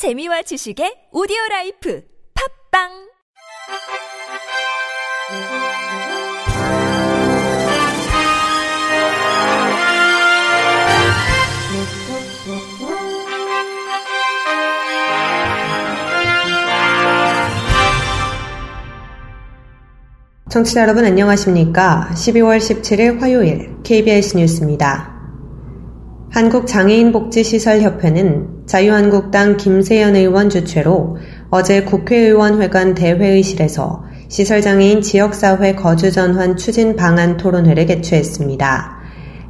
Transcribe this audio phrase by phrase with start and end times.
[0.00, 2.00] 재미와 지식의 오디오 라이프
[2.72, 2.88] 팝빵
[20.48, 22.08] 청취자 여러분 안녕하십니까?
[22.14, 25.20] 12월 17일 화요일 KBS 뉴스입니다.
[26.30, 31.16] 한국장애인복지시설협회는 자유한국당 김세연 의원 주최로
[31.50, 39.00] 어제 국회의원회관 대회의실에서 시설장애인 지역사회 거주전환 추진 방안 토론회를 개최했습니다.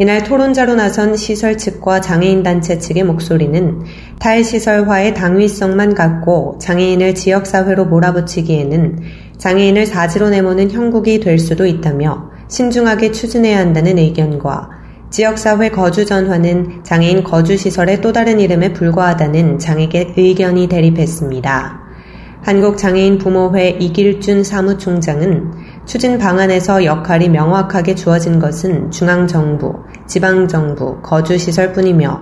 [0.00, 3.80] 이날 토론자로 나선 시설 측과 장애인단체 측의 목소리는
[4.18, 8.98] 탈시설화의 당위성만 갖고 장애인을 지역사회로 몰아붙이기에는
[9.38, 14.76] 장애인을 사지로 내모는 형국이 될 수도 있다며 신중하게 추진해야 한다는 의견과
[15.16, 21.80] 지역사회 거주 전환은 장애인 거주시설의 또 다른 이름에 불과하다는 장애계 의견이 대립했습니다.
[22.42, 25.52] 한국장애인 부모회 이길준 사무총장은
[25.86, 32.20] 추진 방안에서 역할이 명확하게 주어진 것은 중앙정부, 지방정부, 거주시설뿐이며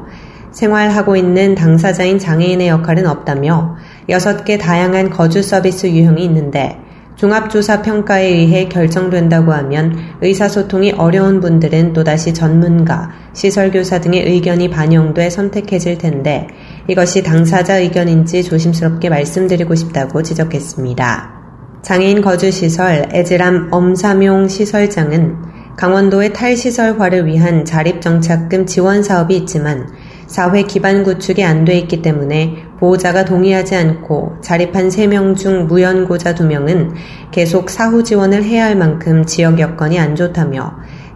[0.53, 3.75] 생활하고 있는 당사자인 장애인의 역할은 없다며
[4.09, 6.79] 6개 다양한 거주 서비스 유형이 있는데
[7.17, 15.99] 종합조사 평가에 의해 결정된다고 하면 의사소통이 어려운 분들은 또다시 전문가, 시설교사 등의 의견이 반영돼 선택해질
[15.99, 16.49] 텐데
[16.89, 21.35] 이것이 당사자 의견인지 조심스럽게 말씀드리고 싶다고 지적했습니다.
[21.83, 25.37] 장애인 거주시설 에즈람 엄삼용 시설장은
[25.77, 29.89] 강원도의 탈시설화를 위한 자립정착금 지원 사업이 있지만
[30.27, 36.93] 사회 기반 구축이 안 돼 있기 때문에 보호자가 동의하지 않고 자립한 3명 중 무연고자 2명은
[37.31, 40.75] 계속 사후 지원을 해야 할 만큼 지역 여건이 안 좋다며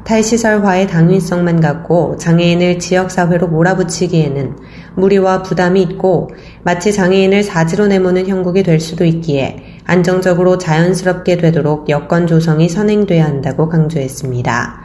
[0.09, 4.57] 탈시설화의 당위성만 갖고 장애인을 지역사회로 몰아붙이기에는
[4.97, 6.31] 무리와 부담이 있고
[6.63, 13.69] 마치 장애인을 사지로 내모는 형국이 될 수도 있기에 안정적으로 자연스럽게 되도록 여건 조성이 선행돼야 한다고
[13.69, 14.81] 강조했습니다.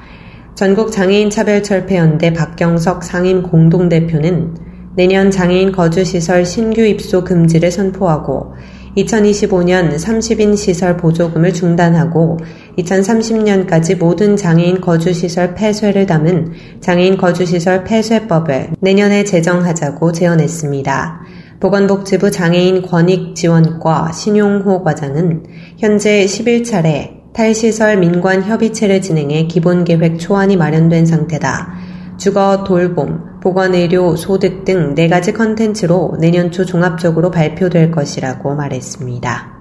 [0.55, 8.53] 전국 장애인 차별철폐연대 박경석 상임 공동대표는 내년 장애인 거주시설 신규 입소 금지를 선포하고
[8.95, 12.37] 2025년 30인 시설 보조금을 중단하고
[12.77, 21.21] 2030년까지 모든 장애인 거주시설 폐쇄를 담은 장애인 거주시설 폐쇄법을 내년에 제정하자고 제언했습니다.
[21.59, 25.43] 보건복지부 장애인 권익지원과 신용호 과장은
[25.77, 31.73] 현재 11차례 탈시설 민관 협의체를 진행해 기본 계획 초안이 마련된 상태다.
[32.23, 39.51] 주거, 돌봄, 보건의료, 소득 등 네 가지 컨텐츠로 내년 초 종합적으로 발표될 것이라고 말했습니다.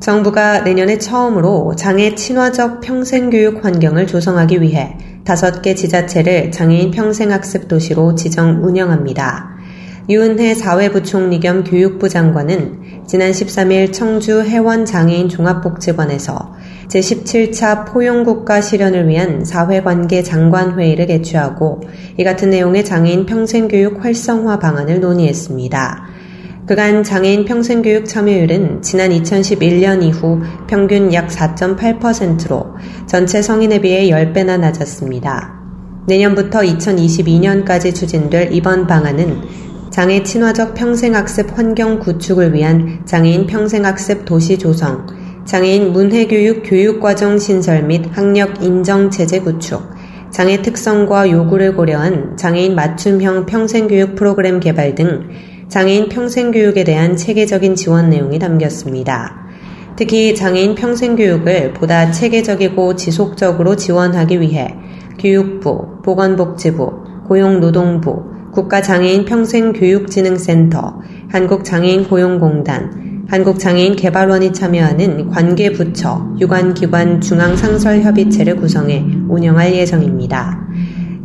[0.00, 4.96] 정부가 내년에 처음으로 장애 친화적 평생교육 환경을 조성하기 위해
[5.26, 9.50] 다섯 개 지자체를 장애인 평생학습 도시로 지정 운영합니다.
[10.08, 16.54] 유은혜 사회부총리 겸 교육부 장관은 지난 13일 청주 해원 장애인 종합복지관에서
[16.88, 21.82] 제17차 포용국가 실현을 위한 사회관계 장관회의를 개최하고
[22.16, 26.08] 이 같은 내용의 장애인 평생교육 활성화 방안을 논의했습니다.
[26.66, 32.74] 그간 장애인 평생교육 참여율은 지난 2011년 이후 평균 약 4.8%로
[33.06, 35.58] 전체 성인에 비해 10배나 낮았습니다.
[36.06, 39.42] 내년부터 2022년까지 추진될 이번 방안은
[39.90, 45.06] 장애 친화적 평생학습 환경 구축을 위한 장애인 평생학습 도시 조성,
[45.48, 49.80] 장애인 문해교육 교육과정 신설 및 학력 인정 체제 구축,
[50.30, 55.30] 장애 특성과 요구를 고려한 장애인 맞춤형 평생교육 프로그램 개발 등
[55.68, 59.48] 장애인 평생교육에 대한 체계적인 지원 내용이 담겼습니다.
[59.96, 64.74] 특히 장애인 평생교육을 보다 체계적이고 지속적으로 지원하기 위해
[65.18, 71.00] 교육부, 보건복지부, 고용노동부, 국가장애인 평생교육진흥센터,
[71.30, 80.66] 한국장애인 고용공단, 한국장애인 개발원이 참여하는 관계부처, 유관기관 중앙상설협의체를 구성해 운영할 예정입니다.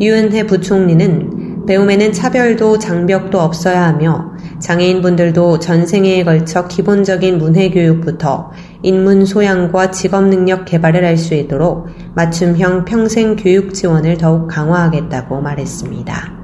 [0.01, 8.51] 유은혜 부총리는 배움에는 차별도 장벽도 없어야 하며 장애인분들도 전생에 걸쳐 기본적인 문해교육부터
[8.81, 16.43] 인문 소양과 직업 능력 개발을 할 수 있도록 맞춤형 평생 교육 지원을 더욱 강화하겠다고 말했습니다.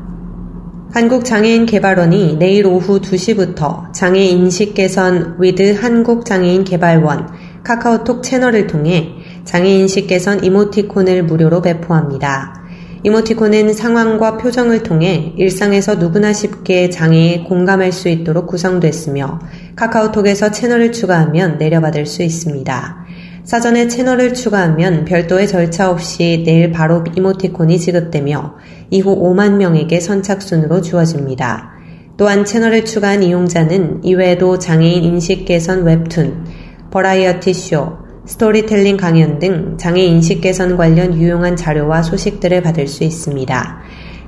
[0.91, 7.29] 한국장애인개발원이 내일 오후 2시부터 장애인식 개선 with 한국장애인개발원
[7.63, 9.09] 카카오톡 채널을 통해
[9.45, 12.59] 장애인식 개선 이모티콘을 무료로 배포합니다.
[13.03, 19.39] 이모티콘은 상황과 표정을 통해 일상에서 누구나 쉽게 장애에 공감할 수 있도록 구성됐으며
[19.75, 23.05] 카카오톡에서 채널을 추가하면 내려받을 수 있습니다.
[23.49, 28.53] 사전에 채널을 추가하면 별도의 절차 없이 내일 바로 이모티콘이 지급되며
[28.91, 31.71] 이후 5만 명에게 선착순으로 주어집니다.
[32.15, 36.45] 또한 채널을 추가한 이용자는 이외에도 장애인 인식 개선 웹툰,
[36.91, 37.97] 버라이어티 쇼,
[38.27, 43.79] 스토리텔링 강연 등 장애 인식 개선 관련 유용한 자료와 소식들을 받을 수 있습니다.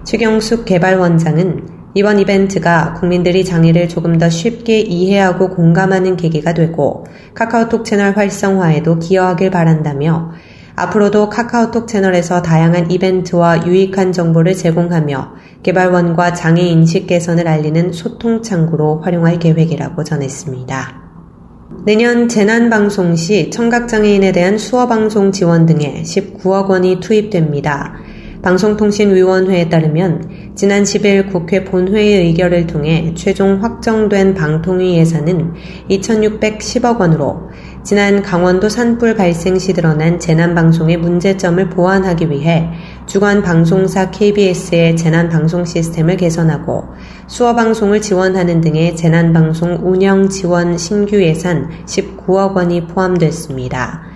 [0.03, 8.15] 최경숙 개발원장은 이번 이벤트가 국민들이 장애를 조금 더 쉽게 이해하고 공감하는 계기가 되고 카카오톡 채널
[8.15, 10.31] 활성화에도 기여하길 바란다며
[10.75, 15.33] 앞으로도 카카오톡 채널에서 다양한 이벤트와 유익한 정보를 제공하며
[15.63, 21.01] 개발원과 장애 인식 개선을 알리는 소통 창구로 활용할 계획이라고 전했습니다.
[21.85, 27.95] 내년 재난방송 시 청각장애인에 대한 수어방송 지원 등에 19억 원이 투입됩니다.
[28.43, 35.53] 방송통신위원회에 따르면 지난 10일 국회 본회의 의결을 통해 최종 확정된 방통위 예산은
[35.89, 37.49] 2,610억 원으로
[37.83, 42.67] 지난 강원도 산불 발생 시 드러난 재난방송의 문제점을 보완하기 위해
[43.05, 46.85] 주간 방송사 KBS의 재난방송 시스템을 개선하고
[47.27, 54.10] 수어방송을 지원하는 등의 재난방송 운영 지원 신규 예산 19억 원이 포함됐습니다.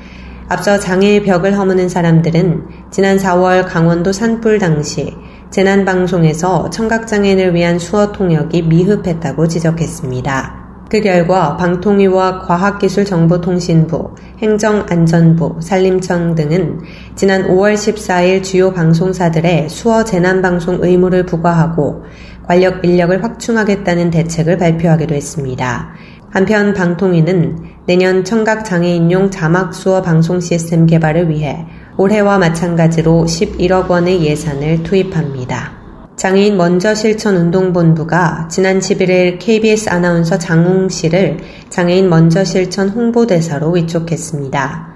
[0.47, 5.15] 앞서 장애의 벽을 허무는 사람들은 지난 4월 강원도 산불 당시
[5.50, 10.65] 재난방송에서 청각장애인을 위한 수어 통역이 미흡했다고 지적했습니다.
[10.88, 16.80] 그 결과 방통위와 과학기술정보통신부, 행정안전부, 산림청 등은
[17.15, 22.03] 지난 5월 14일 주요 방송사들의 수어 재난방송 의무를 부과하고
[22.44, 25.89] 관력 인력을 확충하겠다는 대책을 발표하기도 했습니다.
[26.35, 31.65] 한편 방통위는 내년 청각장애인용 자막 수어 방송 시스템 개발을 위해
[31.95, 35.71] 올해와 마찬가지로 11억 원의 예산을 투입합니다.
[36.17, 41.37] 장애인 먼저 실천 운동본부가 지난 11일 KBS 아나운서 장웅 씨를
[41.69, 44.93] 장애인 먼저 실천 홍보대사로 위촉했습니다.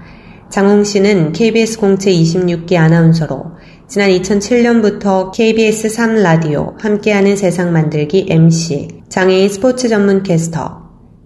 [0.50, 3.52] 장웅 씨는 KBS 공채 26기 아나운서로
[3.88, 10.79] 지난 2007년부터 KBS 3라디오 함께하는 세상 만들기 MC, 장애인 스포츠 전문 캐스터,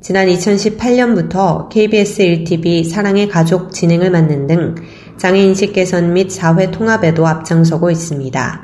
[0.04, 4.74] 지난 2018년부터 KBS 1TV 사랑의 가족 진행을 맡는 등
[5.16, 8.60] 장애인식 개선 및 사회 통합에도 앞장서고 있습니다.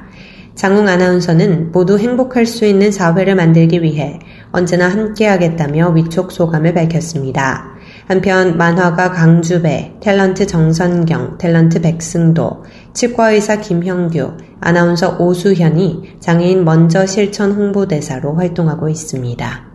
[0.55, 4.19] 장웅 아나운서는 모두 행복할 수 있는 사회를 만들기 위해
[4.53, 7.71] 언제나 함께하겠다며 위촉 소감을 밝혔습니다.
[8.07, 18.35] 한편 만화가 강주배, 탤런트 정선경, 탤런트 백승도, 치과의사 김형규, 아나운서 오수현이 장애인 먼저 실천 홍보대사로
[18.35, 19.70] 활동하고 있습니다.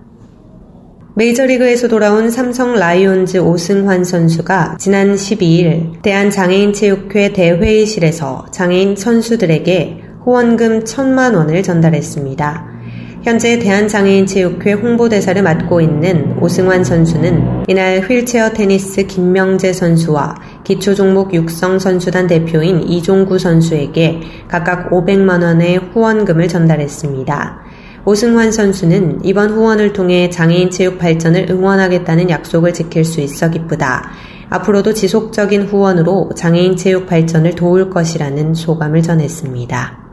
[1.18, 11.64] 메이저리그에서 돌아온 삼성 라이온즈 오승환 선수가 지난 12일 대한장애인체육회 대회의실에서 장애인 선수들에게 후원금 1천만 원을
[11.64, 12.76] 전달했습니다.
[13.24, 20.36] 현재 대한장애인체육회 홍보대사를 맡고 있는 오승환 선수는 이날 휠체어 테니스 김명재 선수와
[20.66, 24.20] 기초종목 육성 선수단 대표인 이종구 선수에게
[24.50, 27.65] 각각 500만 원의 후원금을 전달했습니다.
[28.06, 34.12] 오승환 선수는 이번 후원을 통해 장애인 체육 발전을 응원하겠다는 약속을 지킬 수 있어 기쁘다.
[34.52, 40.06] 앞으로도 지속적인 후원으로 장애인 체육 발전을 도울 것이라는 소감을 전했습니다.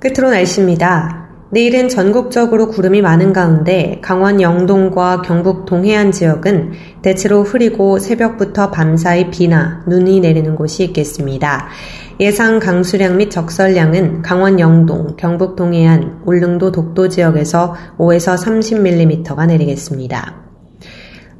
[0.00, 1.27] 끝으로 날씨입니다.
[1.50, 9.82] 내일은 전국적으로 구름이 많은 가운데 강원 영동과 경북 동해안 지역은 대체로 흐리고 새벽부터 밤사이 비나
[9.86, 11.68] 눈이 내리는 곳이 있겠습니다.
[12.20, 20.34] 예상 강수량 및 적설량은 강원 영동, 경북 동해안, 울릉도 독도 지역에서 5에서 30mm가 내리겠습니다.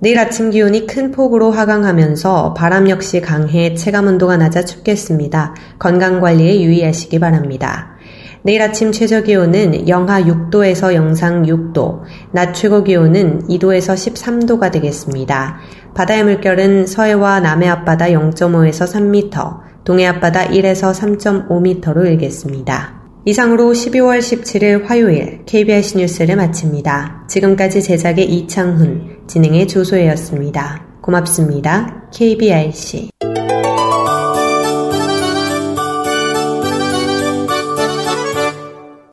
[0.00, 5.54] 내일 아침 기온이 큰 폭으로 하강하면서 바람 역시 강해 체감 온도가 낮아 춥겠습니다.
[5.78, 7.97] 건강 관리에 유의하시기 바랍니다.
[8.42, 12.02] 내일 아침 최저 기온은 영하 6도에서 영상 6도,
[12.32, 15.58] 낮 최고 기온은 2도에서 13도가 되겠습니다.
[15.94, 22.98] 바다의 물결은 서해와 남해 앞바다 0.5에서 3m, 동해 앞바다 1에서 3.5m로 일겠습니다.
[23.24, 27.24] 이상으로 12월 17일 화요일 KBS 뉴스를 마칩니다.
[27.28, 30.86] 지금까지 제작의 이창훈, 진행의 조소혜였습니다.
[31.02, 32.04] 고맙습니다.
[32.12, 33.10] KBRC